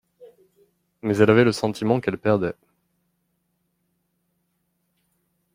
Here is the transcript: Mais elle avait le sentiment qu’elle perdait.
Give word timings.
Mais 1.03 1.17
elle 1.17 1.29
avait 1.29 1.43
le 1.43 1.51
sentiment 1.51 1.99
qu’elle 1.99 2.17
perdait. 2.17 2.55